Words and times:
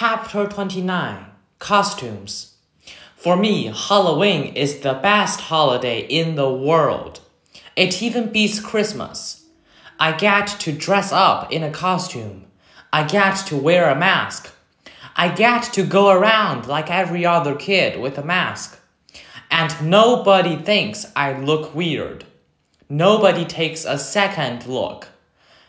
Chapter 0.00 0.46
29 0.46 1.26
Costumes. 1.58 2.54
For 3.16 3.36
me, 3.36 3.72
Halloween 3.74 4.54
is 4.54 4.78
the 4.78 4.94
best 4.94 5.40
holiday 5.40 6.02
in 6.02 6.36
the 6.36 6.48
world. 6.48 7.20
It 7.74 8.00
even 8.00 8.30
beats 8.30 8.60
Christmas. 8.60 9.46
I 9.98 10.12
get 10.12 10.46
to 10.60 10.70
dress 10.70 11.10
up 11.10 11.50
in 11.50 11.64
a 11.64 11.72
costume. 11.72 12.46
I 12.92 13.02
get 13.02 13.44
to 13.48 13.56
wear 13.56 13.90
a 13.90 13.96
mask. 13.96 14.54
I 15.16 15.30
get 15.30 15.64
to 15.72 15.82
go 15.82 16.10
around 16.10 16.68
like 16.68 16.92
every 16.92 17.26
other 17.26 17.56
kid 17.56 17.98
with 17.98 18.16
a 18.18 18.24
mask. 18.24 18.80
And 19.50 19.90
nobody 19.90 20.54
thinks 20.54 21.10
I 21.16 21.32
look 21.32 21.74
weird. 21.74 22.24
Nobody 22.88 23.44
takes 23.44 23.84
a 23.84 23.98
second 23.98 24.64
look. 24.64 25.08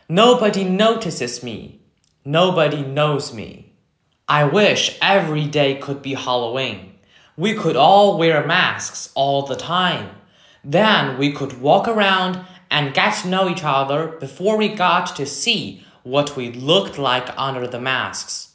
Nobody 0.08 0.62
notices 0.62 1.42
me. 1.42 1.80
Nobody 2.24 2.84
knows 2.84 3.34
me. 3.34 3.69
I 4.30 4.44
wish 4.44 4.96
every 5.02 5.44
day 5.44 5.74
could 5.74 6.02
be 6.02 6.14
Halloween. 6.14 6.92
We 7.36 7.52
could 7.54 7.74
all 7.74 8.16
wear 8.16 8.46
masks 8.46 9.10
all 9.16 9.44
the 9.44 9.56
time. 9.56 10.10
Then 10.62 11.18
we 11.18 11.32
could 11.32 11.60
walk 11.60 11.88
around 11.88 12.38
and 12.70 12.94
get 12.94 13.16
to 13.16 13.28
know 13.28 13.50
each 13.50 13.64
other 13.64 14.06
before 14.06 14.56
we 14.56 14.68
got 14.68 15.16
to 15.16 15.26
see 15.26 15.84
what 16.04 16.36
we 16.36 16.52
looked 16.52 16.96
like 16.96 17.36
under 17.36 17.66
the 17.66 17.80
masks. 17.80 18.54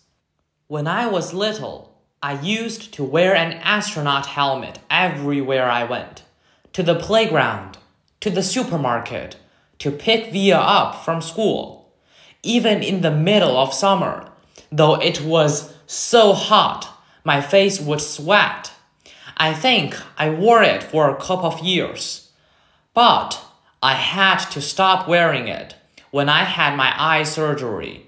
When 0.68 0.88
I 0.88 1.08
was 1.08 1.34
little, 1.34 2.00
I 2.24 2.40
used 2.40 2.94
to 2.94 3.04
wear 3.04 3.36
an 3.36 3.52
astronaut 3.62 4.28
helmet 4.28 4.80
everywhere 4.90 5.70
I 5.70 5.84
went 5.84 6.24
to 6.72 6.84
the 6.84 6.96
playground, 6.96 7.80
to 8.22 8.30
the 8.30 8.44
supermarket, 8.44 9.36
to 9.80 9.92
pick 9.92 10.32
Via 10.32 10.58
up 10.58 11.04
from 11.04 11.22
school. 11.22 11.92
Even 12.44 12.82
in 12.82 13.02
the 13.02 13.12
middle 13.12 13.58
of 13.58 13.74
summer, 13.74 14.32
though 14.72 14.96
it 14.96 15.22
was 15.22 15.74
so 15.88 16.34
hot, 16.34 16.90
my 17.24 17.42
face 17.42 17.80
would 17.80 18.02
sweat. 18.02 18.72
I 19.38 19.54
think 19.54 19.96
I 20.18 20.30
wore 20.30 20.64
it 20.64 20.84
for 20.84 21.10
a 21.10 21.16
couple 21.16 21.46
of 21.52 21.60
years. 21.60 22.32
But 22.94 23.44
I 23.84 23.94
had 23.94 24.40
to 24.52 24.62
stop 24.62 25.08
wearing 25.08 25.48
it 25.48 25.76
when 26.12 26.30
I 26.30 26.44
had 26.44 26.78
my 26.78 26.94
eye 26.98 27.24
surgery. 27.24 28.06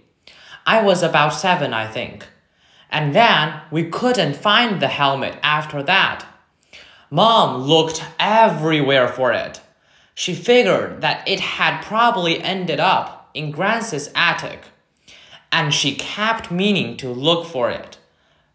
I 0.66 0.82
was 0.82 1.04
about 1.04 1.34
seven, 1.34 1.74
I 1.74 1.88
think. 1.88 2.26
And 2.90 3.14
then 3.14 3.62
we 3.70 3.90
couldn't 3.90 4.38
find 4.38 4.82
the 4.82 4.88
helmet 4.88 5.38
after 5.44 5.84
that. 5.84 6.26
Mom 7.10 7.62
looked 7.62 8.04
everywhere 8.20 9.08
for 9.08 9.34
it. 9.34 9.62
She 10.16 10.34
figured 10.34 11.02
that 11.02 11.28
it 11.28 11.40
had 11.40 11.84
probably 11.84 12.42
ended 12.42 12.80
up 12.80 13.30
in 13.34 13.52
Grans's 13.52 14.10
attic, 14.16 14.62
and 15.58 15.74
she 15.74 15.96
kept 15.96 16.52
meaning 16.52 16.96
to 16.96 17.10
look 17.10 17.48
for 17.48 17.72
it. 17.72 17.98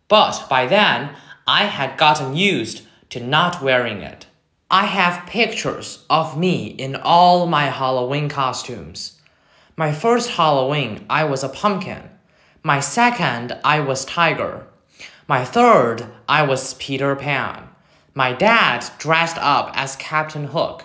But 0.07 0.47
by 0.49 0.67
then, 0.67 1.11
I 1.49 1.65
had 1.65 1.99
gotten 1.99 2.37
used 2.37 2.83
to 3.11 3.19
not 3.19 3.61
wearing 3.61 4.03
it. 4.03 4.27
I 4.71 4.87
have 4.87 5.27
pictures 5.27 6.05
of 6.09 6.39
me 6.39 6.67
in 6.67 6.95
all 6.95 7.49
my 7.49 7.65
Halloween 7.65 8.29
costumes. 8.29 9.21
My 9.77 9.91
first 9.91 10.31
Halloween, 10.31 11.05
I 11.11 11.25
was 11.25 11.43
a 11.43 11.49
pumpkin. 11.49 12.09
My 12.63 12.79
second, 12.79 13.59
I 13.65 13.81
was 13.81 14.07
Tigger. 14.07 14.63
My 15.27 15.45
third, 15.45 16.07
I 16.29 16.45
was 16.45 16.75
Peter 16.75 17.17
Pan. 17.17 17.69
My 18.15 18.33
dad 18.33 18.89
dressed 18.99 19.39
up 19.39 19.73
as 19.75 19.97
Captain 19.97 20.45
Hook. 20.45 20.85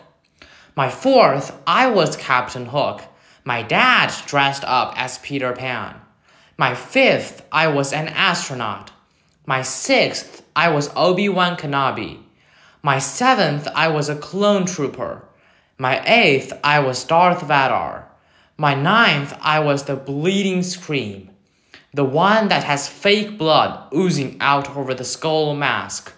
My 0.75 0.89
fourth, 0.89 1.55
I 1.67 1.91
was 1.91 2.17
Captain 2.17 2.65
Hook. 2.65 3.03
My 3.45 3.61
dad 3.61 4.11
dressed 4.25 4.63
up 4.63 4.93
as 4.97 5.19
Peter 5.19 5.53
Pan. 5.53 6.01
My 6.59 6.73
fifth, 6.73 7.45
I 7.51 7.67
was 7.67 7.93
an 7.93 8.07
astronaut. 8.07 8.91
My 9.45 9.61
sixth, 9.61 10.41
I 10.55 10.69
was 10.69 10.89
Obi 10.95 11.29
Wan 11.29 11.55
Kenobi. 11.55 12.19
My 12.81 12.97
seventh, 12.97 13.67
I 13.75 13.89
was 13.89 14.09
a 14.09 14.15
clone 14.15 14.65
trooper. 14.65 15.23
My 15.77 16.01
eighth, 16.07 16.51
I 16.63 16.79
was 16.79 17.03
Darth 17.03 17.41
Vader. 17.41 18.05
My 18.57 18.73
ninth, 18.73 19.37
I 19.39 19.59
was 19.59 19.83
the 19.83 19.95
bleeding 19.95 20.63
scream. 20.63 21.29
The 21.93 22.03
one 22.03 22.47
that 22.47 22.63
has 22.63 22.87
fake 22.87 23.37
blood 23.37 23.93
oozing 23.93 24.37
out 24.39 24.75
over 24.75 24.95
the 24.95 25.03
skull 25.03 25.55
mask. 25.55 26.11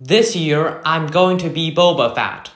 This 0.00 0.34
year, 0.34 0.82
I'm 0.84 1.06
going 1.06 1.38
to 1.38 1.48
be 1.48 1.72
Boba 1.72 2.16
Fett. 2.16 2.50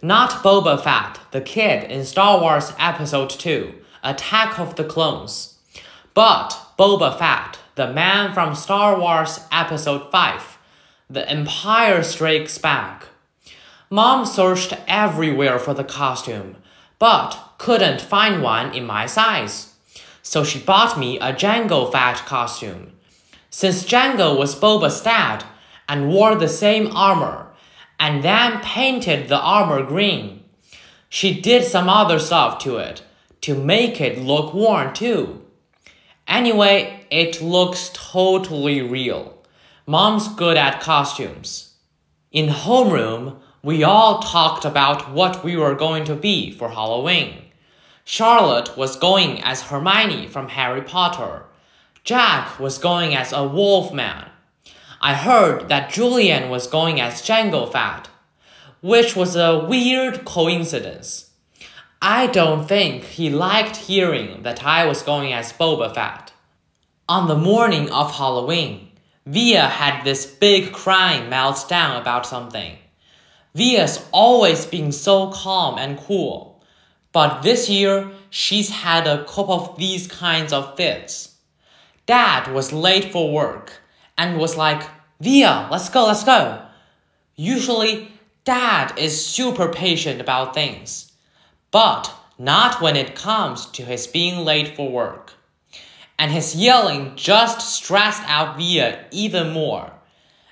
Not 0.00 0.30
Boba 0.44 0.80
Fett, 0.80 1.18
the 1.32 1.40
kid 1.40 1.90
in 1.90 2.04
Star 2.04 2.40
Wars 2.40 2.72
Episode 2.78 3.30
2, 3.30 3.74
Attack 4.04 4.60
of 4.60 4.76
the 4.76 4.84
Clones, 4.84 5.58
but 6.14 6.67
Boba 6.78 7.18
Fett, 7.18 7.58
the 7.74 7.92
man 7.92 8.32
from 8.32 8.54
Star 8.54 9.00
Wars 9.00 9.40
Episode 9.50 10.12
5, 10.12 10.58
The 11.10 11.28
Empire 11.28 12.04
Strikes 12.04 12.56
Back. 12.56 13.08
Mom 13.90 14.24
searched 14.24 14.74
everywhere 14.86 15.58
for 15.58 15.74
the 15.74 15.82
costume, 15.82 16.54
but 17.00 17.36
couldn't 17.58 18.00
find 18.00 18.44
one 18.44 18.72
in 18.72 18.86
my 18.86 19.06
size. 19.06 19.74
So 20.22 20.44
she 20.44 20.60
bought 20.60 20.96
me 20.96 21.18
a 21.18 21.32
Jango 21.32 21.90
Fett 21.90 22.18
costume. 22.18 22.92
Since 23.50 23.84
Jango 23.84 24.38
was 24.38 24.54
Boba's 24.54 25.00
dad 25.00 25.42
and 25.88 26.08
wore 26.08 26.36
the 26.36 26.46
same 26.46 26.96
armor, 26.96 27.48
and 27.98 28.22
then 28.22 28.60
painted 28.60 29.26
the 29.26 29.40
armor 29.40 29.82
green, 29.82 30.44
she 31.08 31.40
did 31.40 31.64
some 31.64 31.88
other 31.88 32.20
stuff 32.20 32.60
to 32.60 32.76
it 32.76 33.02
to 33.40 33.56
make 33.56 34.00
it 34.00 34.22
look 34.22 34.54
worn 34.54 34.94
too. 34.94 35.42
Anyway, 36.28 37.06
it 37.10 37.40
looks 37.40 37.90
totally 37.94 38.82
real. 38.82 39.42
Mom's 39.86 40.28
good 40.28 40.58
at 40.58 40.82
costumes. 40.82 41.72
In 42.30 42.48
homeroom, 42.48 43.38
we 43.62 43.82
all 43.82 44.20
talked 44.20 44.66
about 44.66 45.10
what 45.10 45.42
we 45.42 45.56
were 45.56 45.74
going 45.74 46.04
to 46.04 46.14
be 46.14 46.50
for 46.50 46.68
Halloween. 46.68 47.44
Charlotte 48.04 48.76
was 48.76 48.96
going 48.96 49.42
as 49.42 49.62
Hermione 49.62 50.28
from 50.28 50.50
Harry 50.50 50.82
Potter. 50.82 51.44
Jack 52.04 52.60
was 52.60 52.76
going 52.76 53.14
as 53.14 53.32
a 53.32 53.44
wolf 53.44 53.92
man. 53.92 54.28
I 55.00 55.14
heard 55.14 55.68
that 55.68 55.90
Julian 55.90 56.50
was 56.50 56.66
going 56.66 57.00
as 57.00 57.22
Jango 57.22 57.70
Fett, 57.70 58.08
which 58.82 59.16
was 59.16 59.34
a 59.34 59.58
weird 59.58 60.24
coincidence. 60.24 61.27
I 62.00 62.28
don't 62.28 62.68
think 62.68 63.02
he 63.04 63.28
liked 63.28 63.76
hearing 63.76 64.44
that 64.44 64.64
I 64.64 64.86
was 64.86 65.02
going 65.02 65.32
as 65.32 65.52
Boba 65.52 65.92
Fett. 65.92 66.32
On 67.08 67.26
the 67.26 67.36
morning 67.36 67.90
of 67.90 68.14
Halloween, 68.14 68.92
Via 69.26 69.66
had 69.66 70.04
this 70.04 70.24
big 70.24 70.72
crying 70.72 71.28
meltdown 71.28 72.00
about 72.00 72.24
something. 72.24 72.78
Via's 73.54 74.06
always 74.12 74.64
been 74.64 74.92
so 74.92 75.30
calm 75.32 75.76
and 75.76 75.98
cool. 75.98 76.62
But 77.12 77.42
this 77.42 77.68
year, 77.68 78.10
she's 78.30 78.70
had 78.70 79.08
a 79.08 79.24
couple 79.24 79.52
of 79.52 79.76
these 79.76 80.06
kinds 80.06 80.52
of 80.52 80.76
fits. 80.76 81.34
Dad 82.06 82.52
was 82.52 82.72
late 82.72 83.10
for 83.10 83.32
work 83.32 83.72
and 84.16 84.38
was 84.38 84.56
like, 84.56 84.88
Via, 85.20 85.68
let's 85.70 85.88
go, 85.88 86.06
let's 86.06 86.22
go. 86.22 86.62
Usually, 87.34 88.12
Dad 88.44 88.96
is 88.96 89.26
super 89.26 89.72
patient 89.72 90.20
about 90.20 90.54
things, 90.54 91.07
but 91.70 92.14
not 92.38 92.80
when 92.80 92.96
it 92.96 93.14
comes 93.14 93.66
to 93.66 93.82
his 93.82 94.06
being 94.06 94.44
late 94.44 94.76
for 94.76 94.90
work. 94.90 95.34
And 96.18 96.30
his 96.32 96.56
yelling 96.56 97.14
just 97.16 97.60
stressed 97.60 98.22
out 98.26 98.56
Via 98.56 99.06
even 99.10 99.50
more, 99.50 99.92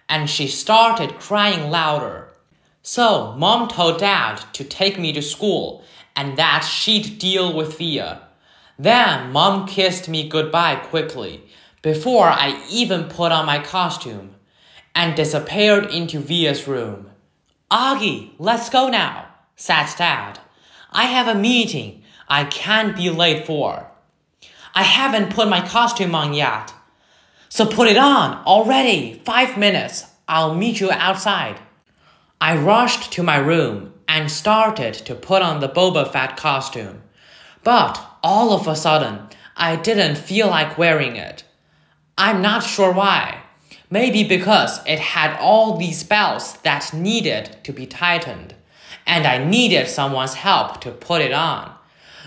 and 0.08 0.28
she 0.28 0.46
started 0.46 1.18
crying 1.18 1.70
louder. 1.70 2.28
So, 2.82 3.34
Mom 3.36 3.68
told 3.68 3.98
Dad 3.98 4.36
to 4.52 4.62
take 4.62 4.98
me 4.98 5.12
to 5.12 5.22
school 5.22 5.84
and 6.14 6.38
that 6.38 6.60
she'd 6.60 7.18
deal 7.18 7.54
with 7.54 7.78
Via. 7.78 8.22
Then 8.78 9.32
mom 9.32 9.66
kissed 9.66 10.08
me 10.08 10.28
goodbye 10.28 10.76
quickly 10.76 11.44
before 11.82 12.26
I 12.28 12.62
even 12.70 13.04
put 13.04 13.32
on 13.32 13.46
my 13.46 13.58
costume 13.58 14.34
and 14.94 15.14
disappeared 15.14 15.86
into 15.86 16.18
Via's 16.18 16.66
room. 16.66 17.10
Augie, 17.70 18.32
let's 18.38 18.70
go 18.70 18.88
now, 18.88 19.28
said 19.56 19.86
Dad. 19.96 20.38
I 20.96 21.04
have 21.04 21.28
a 21.28 21.38
meeting 21.38 22.02
I 22.26 22.44
can't 22.44 22.96
be 22.96 23.10
late 23.10 23.44
for. 23.46 23.86
I 24.74 24.82
haven't 24.82 25.34
put 25.34 25.46
my 25.46 25.60
costume 25.60 26.14
on 26.14 26.32
yet. 26.32 26.72
So 27.50 27.66
put 27.66 27.88
it 27.88 27.98
on 27.98 28.42
already. 28.46 29.20
Five 29.26 29.58
minutes. 29.58 30.06
I'll 30.26 30.54
meet 30.54 30.80
you 30.80 30.90
outside. 30.90 31.60
I 32.40 32.56
rushed 32.56 33.12
to 33.12 33.22
my 33.22 33.36
room 33.36 33.92
and 34.08 34.30
started 34.30 34.94
to 34.94 35.14
put 35.14 35.42
on 35.42 35.60
the 35.60 35.68
Boba 35.68 36.10
Fett 36.10 36.38
costume. 36.38 37.02
But 37.62 38.02
all 38.22 38.54
of 38.54 38.66
a 38.66 38.74
sudden, 38.74 39.28
I 39.54 39.76
didn't 39.76 40.16
feel 40.16 40.48
like 40.48 40.78
wearing 40.78 41.16
it. 41.16 41.44
I'm 42.16 42.40
not 42.40 42.62
sure 42.62 42.92
why. 42.92 43.42
Maybe 43.90 44.24
because 44.24 44.80
it 44.86 44.98
had 44.98 45.38
all 45.38 45.76
these 45.76 46.04
belts 46.04 46.54
that 46.64 46.94
needed 46.94 47.58
to 47.64 47.72
be 47.72 47.84
tightened, 47.84 48.54
and 49.06 49.26
I 49.26 49.42
needed 49.42 49.88
someone's 49.88 50.34
help 50.34 50.80
to 50.82 50.90
put 50.90 51.22
it 51.22 51.32
on. 51.32 51.72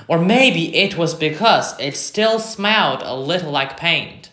Or 0.07 0.17
maybe 0.17 0.75
it 0.75 0.97
was 0.97 1.13
because 1.13 1.79
it 1.79 1.95
still 1.95 2.39
smelled 2.39 3.01
a 3.03 3.15
little 3.15 3.51
like 3.51 3.77
paint. 3.77 4.29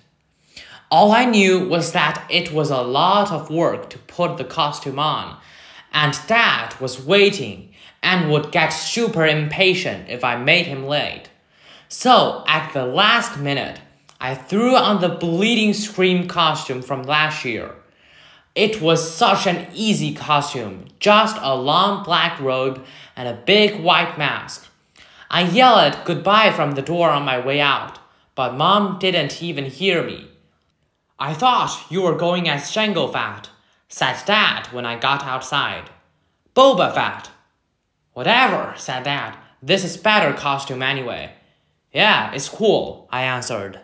All 0.90 1.12
I 1.12 1.24
knew 1.24 1.68
was 1.68 1.92
that 1.92 2.24
it 2.30 2.52
was 2.52 2.70
a 2.70 2.80
lot 2.80 3.32
of 3.32 3.50
work 3.50 3.90
to 3.90 3.98
put 3.98 4.36
the 4.36 4.44
costume 4.44 4.98
on, 4.98 5.36
and 5.92 6.18
Dad 6.28 6.78
was 6.80 7.04
waiting 7.04 7.74
and 8.02 8.30
would 8.30 8.52
get 8.52 8.68
super 8.68 9.26
impatient 9.26 10.08
if 10.08 10.22
I 10.22 10.36
made 10.36 10.66
him 10.66 10.86
late. 10.86 11.28
So, 11.88 12.44
at 12.46 12.72
the 12.72 12.84
last 12.84 13.38
minute, 13.38 13.80
I 14.20 14.34
threw 14.34 14.76
on 14.76 15.00
the 15.00 15.08
bleeding 15.08 15.74
scream 15.74 16.28
costume 16.28 16.82
from 16.82 17.02
last 17.02 17.44
year. 17.44 17.74
It 18.56 18.80
was 18.80 19.14
such 19.14 19.46
an 19.46 19.68
easy 19.74 20.14
costume, 20.14 20.86
just 20.98 21.36
a 21.42 21.54
long 21.54 22.02
black 22.02 22.40
robe 22.40 22.82
and 23.14 23.28
a 23.28 23.34
big 23.34 23.78
white 23.82 24.16
mask. 24.16 24.66
I 25.30 25.42
yelled 25.42 25.98
goodbye 26.06 26.52
from 26.52 26.72
the 26.72 26.80
door 26.80 27.10
on 27.10 27.22
my 27.22 27.38
way 27.38 27.60
out, 27.60 27.98
but 28.34 28.56
Mom 28.56 28.98
didn't 28.98 29.42
even 29.42 29.66
hear 29.66 30.02
me. 30.02 30.28
I 31.18 31.34
thought 31.34 31.84
you 31.90 32.00
were 32.00 32.16
going 32.16 32.48
as 32.48 32.70
Jango 32.70 33.12
Fett, 33.12 33.50
said 33.88 34.22
Dad 34.24 34.68
when 34.72 34.86
I 34.86 34.98
got 34.98 35.22
outside. 35.24 35.90
Boba 36.54 36.94
Fett. 36.94 37.28
Whatever, 38.14 38.72
said 38.78 39.02
Dad. 39.02 39.36
This 39.62 39.84
is 39.84 39.98
better 39.98 40.32
costume 40.32 40.82
anyway. 40.82 41.34
Yeah, 41.92 42.32
it's 42.32 42.48
cool, 42.48 43.06
I 43.10 43.24
answered. 43.24 43.80